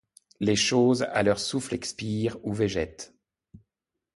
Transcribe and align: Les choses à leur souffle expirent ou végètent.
Les 0.39 0.55
choses 0.55 1.03
à 1.03 1.21
leur 1.21 1.37
souffle 1.37 1.75
expirent 1.75 2.39
ou 2.41 2.53
végètent. 2.55 3.13